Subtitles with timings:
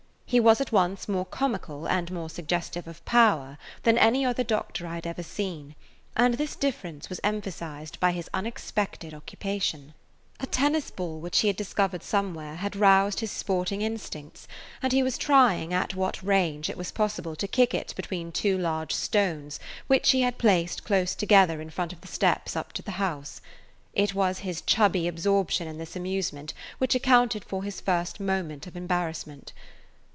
[0.33, 4.87] He was at once more comical and more suggestive of power than any other doctor
[4.87, 5.75] I had ever seen,
[6.15, 9.93] and this difference was emphasized by his unexpected [Page 147] occupation.
[10.39, 14.47] A tennis ball which he had discovered somewhere had roused his sporting instincts,
[14.81, 18.57] and he was trying at what range it was possible to kick it between two
[18.57, 22.81] large stones which he had placed close together in front of the steps up to
[22.81, 23.41] the house.
[23.93, 28.77] It was his chubby absorption in this amusement which accounted for his first moment of
[28.77, 29.51] embarrassment.